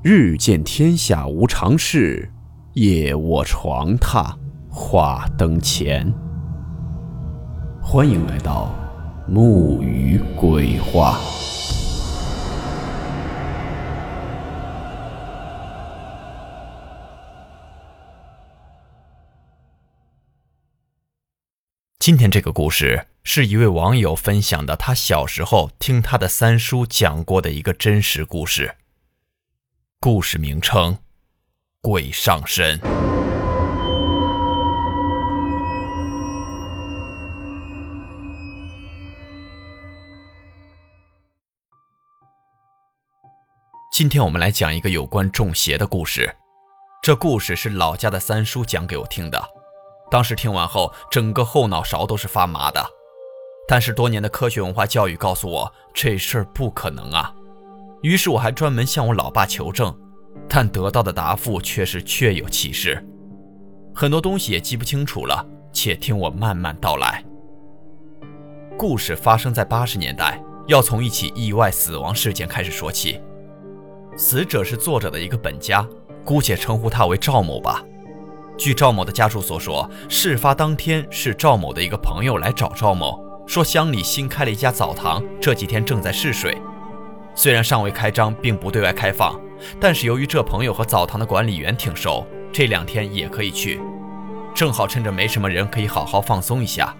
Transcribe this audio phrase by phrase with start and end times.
[0.00, 2.30] 日见天下无常事，
[2.74, 4.32] 夜卧床榻
[4.70, 6.14] 话灯前。
[7.82, 8.72] 欢迎来到
[9.26, 11.18] 木鱼鬼话。
[21.98, 28.76] 今天这个故事是一位网友分享的，他小时候听他的三叔讲过的一个真实故事。
[30.00, 30.96] 故事名称：
[31.80, 32.80] 鬼上身。
[43.92, 46.32] 今天我们来讲一个有关中邪的故事。
[47.02, 49.44] 这故事是老家的三叔讲给我听的。
[50.08, 52.88] 当时听完后，整个后脑勺都是发麻的。
[53.66, 57.34] 但是多年的科学文化教育告诉我，这事儿不可能啊。
[58.02, 59.94] 于是我还专门向我老爸求证，
[60.48, 63.04] 但得到的答复却是确有其事，
[63.94, 65.46] 很多东西也记不清楚了。
[65.70, 67.22] 且听我慢慢道来。
[68.76, 73.20] 故事发生在八十年代，要从一起意外死亡事件开始说起。
[74.16, 75.86] 死者是作者的一个本家，
[76.24, 77.84] 姑且称呼他为赵某吧。
[78.56, 86.56] 据赵某的家属所说，事发当天是赵某的一个朋友来找赵某，说乡里新开了一家澡堂，这几天正在试水。
[87.38, 89.40] 虽然尚未开张，并不对外开放，
[89.78, 93.80] 但是由于这朋友和澡堂的管理员挺熟，这两天也可以去，
[94.52, 96.92] 正好趁着没什么人，可以好好放松一下。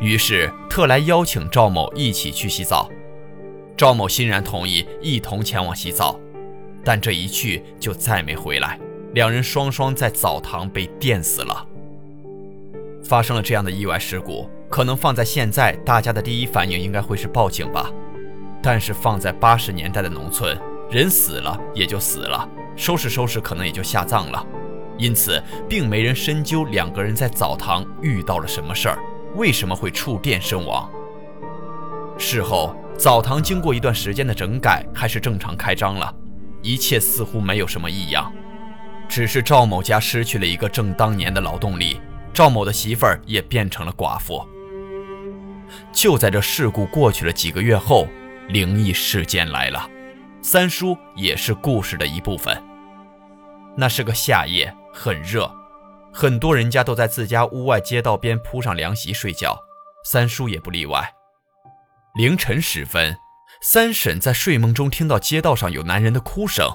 [0.00, 2.88] 于是特来邀请赵某一起去洗澡。
[3.76, 6.18] 赵某欣然同意，一同前往洗澡，
[6.82, 8.80] 但这一去就再没回来，
[9.12, 11.66] 两人双双在澡堂被电死了。
[13.04, 17.90] 发生了这样的意外事故，可能放在现在，大家的第一反应应该会是报警吧。
[18.62, 20.58] 但是放在八十年代的农村，
[20.90, 24.46] 人死了也就死了，收拾收拾可能也就下葬了，
[24.98, 28.98] 因此并没人深究两个人在澡堂遇到了什么事儿，
[29.34, 30.88] 为什么会触电身亡。
[32.18, 36.14] 事后，澡堂经过一段时间的整改，还是正常开张了，
[36.60, 38.30] 一切似乎没有什么异样，
[39.08, 41.98] 只是赵某家失去了一个正当年的劳动力，
[42.34, 44.46] 赵某的媳妇儿也变成了寡妇。
[45.92, 48.06] 就在这事故过去了几个月后。
[48.52, 49.88] 灵异事件来了，
[50.42, 52.60] 三叔也是故事的一部分。
[53.76, 55.48] 那是个夏夜，很热，
[56.12, 59.56] 很多人家都在自家屋外街道边铺上凉席睡觉，
[60.04, 61.14] 三叔也不例外。
[62.16, 63.16] 凌晨时分，
[63.62, 66.68] 三婶在睡梦中听到街道上有男人的哭声。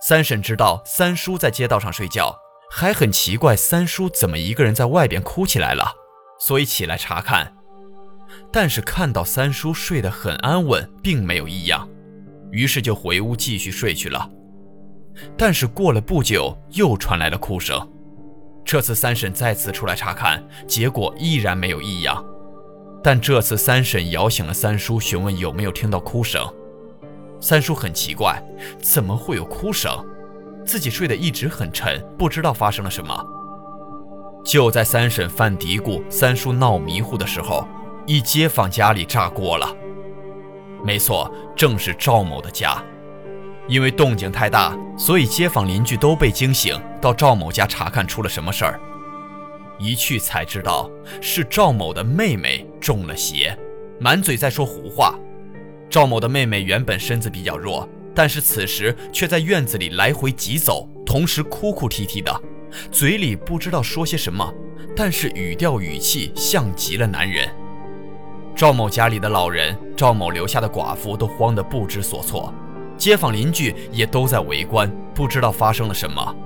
[0.00, 2.36] 三婶知道三叔在街道上睡觉，
[2.70, 5.92] 还很奇怪三叔怎么一个人在外边哭起来了，
[6.38, 7.56] 所以起来查看。
[8.52, 11.88] 但是看到三叔睡得很安稳，并没有异样，
[12.50, 14.30] 于是就回屋继续睡去了。
[15.38, 17.80] 但是过了不久，又传来了哭声。
[18.64, 22.22] 这次三婶再次出来查看，结果依然没有异样。
[23.02, 26.46] 但这次三婶摇醒了三叔，询问有没有听到哭声。
[27.40, 28.40] 三叔很奇怪，
[28.80, 29.90] 怎么会有哭声？
[30.64, 33.26] 自己睡得一直很沉，不知道发生了什么。
[34.44, 37.66] 就在三婶犯嘀咕，三叔闹迷糊的时候。
[38.04, 39.76] 一街坊家里炸锅了，
[40.84, 42.82] 没错，正是赵某的家。
[43.68, 48.80] 因为动静太大，所以街坊邻居都被惊醒，到赵某家查看出了什么事儿。
[49.78, 50.90] 一去才知道
[51.20, 53.56] 是赵某的妹妹中了邪，
[54.00, 55.16] 满嘴在说胡话。
[55.88, 62.42] 赵某的妹妹原本身子比较弱，但是此时却在院子里来回疾走，同时哭哭啼啼的，
[62.90, 64.52] 嘴里不知道说些什么，
[64.96, 67.48] 但是语调语气像极了男人。
[68.62, 72.54] 赵某家里的老人，赵某留下的寡妇都慌得不知所措，
[72.96, 76.36] 街坊邻居也都在围观，不知道发生了什么。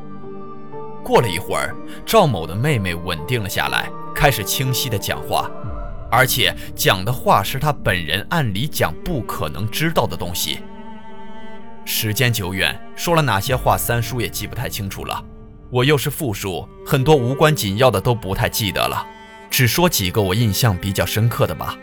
[1.04, 5.50] 过了一会儿，赵某的妹妹稳定了下来，开始清晰地讲话，
[6.10, 10.60] 而且讲的话是他本人按理讲不可能知道的东西。
[11.84, 15.22] 时间久远，说了哪些话，三叔也记不太清楚了。
[15.69, 19.07] 我又是复述，很多无关紧要的都不太记得了，
[19.51, 21.77] 只说几个我印象比较深刻的吧。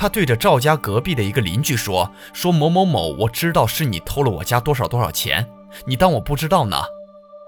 [0.00, 5.46] 他对着赵家隔壁的一个邻居说：“说某某某，我知道是你偷了我家多少多少钱，
[5.84, 6.78] 你当我不知道呢？”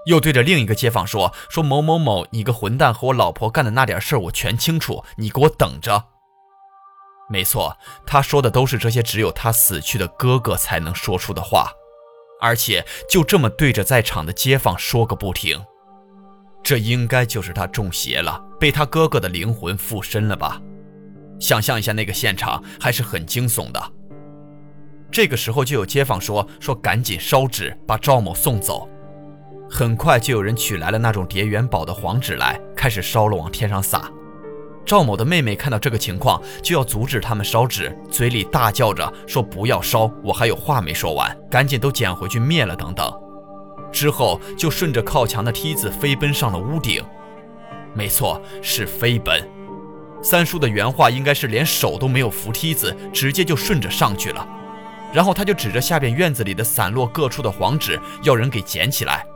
[0.04, 6.08] 又对着另一个街坊说：“说某某某，你个混蛋和我老婆干的那点事儿我全清楚，你给我等着。”
[7.31, 11.70] 没错，他说的都是这些只有他死去的哥哥才能说出的话，
[12.38, 15.58] 而且就这么对着在场的街坊说个不停。
[16.62, 20.60] 这应该就是他中邪了，被他哥哥的灵魂附身了吧？
[21.42, 23.82] 想象一下那个现场，还是很惊悚的。
[25.10, 28.88] 这个时候就有街坊说说赶紧烧纸把赵某送走。
[29.68, 34.08] 很快就有人取来了那种叠元宝的黄纸来，开始烧了往天上撒。
[34.86, 43.12] 赵某的妹妹看到这个情况，就要阻止他们烧纸，嘴里大叫着说不要烧，我还有话没说完，赶紧都捡回去灭了等等。
[43.90, 47.02] 之后就顺着靠墙的梯子飞奔上了屋顶。
[47.94, 49.42] 没错，是飞奔。
[50.22, 54.46] 三叔的原话应该是连手都没有扶梯子，直接就顺着上去了。
[55.12, 59.26] 然后他就指着下边院子里的散落各处的黄纸，要人给捡起来。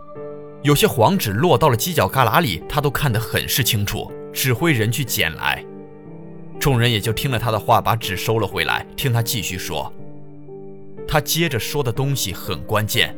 [0.63, 5.63] 有些黄纸落到了犄角旮旯里，他都看得很是清楚，指挥人去捡来。
[6.59, 9.93] 众人也就听了他的话，把纸收了回来，听他继续说。
[11.07, 13.15] 他接着说的东西很关键。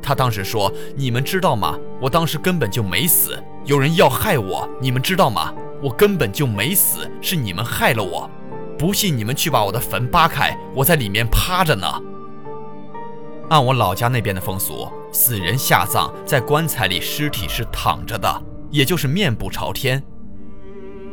[0.00, 1.78] 他当时说：“你们知道吗？
[2.00, 3.36] 我当时根本就没死，
[3.66, 5.52] 有人要害我，你们知道吗？
[5.82, 8.28] 我根本就没死，是你们害了我。
[8.78, 11.86] 不信你们去把我的坟扒开，我在里面趴着呢。”
[13.50, 20.02] 按我老家那边的风俗，死人下葬在棺材里，尸体是躺着的，也就是面部朝天。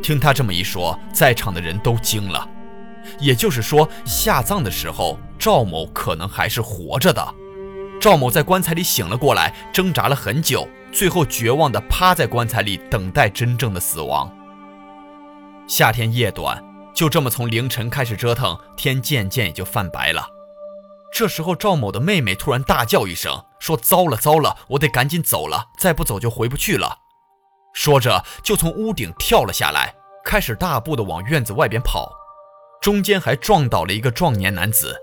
[0.03, 2.47] 听他这么一说，在场的人都惊了。
[3.19, 7.33] 也就是说，下葬的时候，赵某可能还是活着的。
[7.99, 14.31] 赵某在棺材里醒了过来，挣扎了很久，最后绝望地趴在棺材里，等待真正的死亡。
[15.67, 16.63] 夏天夜短，
[16.95, 20.25] 就这么从凌晨开始折腾，天渐渐也就泛白了。
[21.11, 26.99] 这时候，赵某的妹妹突然大叫一声，说：“糟了糟了，我得赶紧走了，再不走就回不去了。”
[27.75, 29.93] 说着就从屋顶跳了下来，
[30.23, 32.09] 开始大步的往院子外边跑，
[32.81, 34.95] 中间还撞倒了一个壮年男子。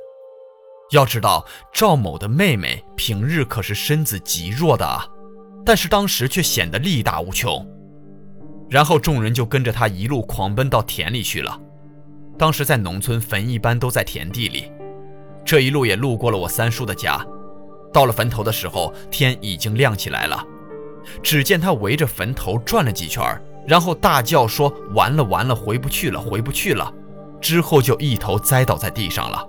[0.93, 1.45] 要知道，
[1.75, 5.07] 赵某的妹妹平日可是身子极弱的啊，
[5.65, 7.67] 但是当时却显得力大无穷。
[8.75, 11.57] 然后众人就跟着他一路狂奔到田里去了。
[12.37, 14.73] 当时在农村，坟一般都在田地里。
[15.45, 17.25] 这一路也路过了我三叔的家。
[17.93, 20.45] 到了坟头的时候，天已经亮起来了。
[21.23, 23.23] 只见他围着坟头转了几圈，
[23.65, 26.93] 然后大叫说：“完了完了，回不去了，回不去了！”
[27.41, 29.47] 之后就一头栽倒在地上了。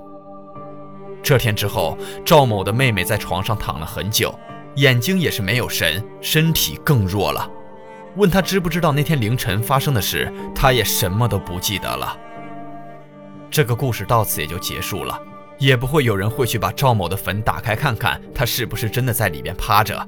[1.23, 4.31] 这天之后，赵某的妹妹在床上躺了很久，
[4.75, 7.49] 眼睛也是没有神，身体更弱了。
[8.15, 12.17] 问他知不知道那天凌晨发生的事，他也什么都不记得了。
[13.51, 15.19] 这个故事到此也就结束了，
[15.57, 20.07] 也不会有人会去把赵某的坟打开看看，他是不是真的在里边趴着。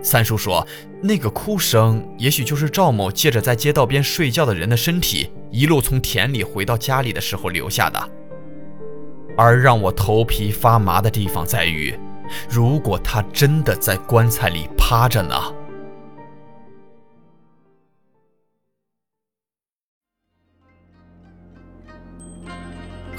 [0.00, 0.64] 三叔说，
[1.02, 8.08] 那个哭声也许就是赵某借着在街道边睡觉的人的身体，一路从田里回到家里的时候留下的。
[9.36, 11.96] 而让我头皮发麻的地方在于，
[12.48, 15.34] 如果他真的在棺材里趴着呢？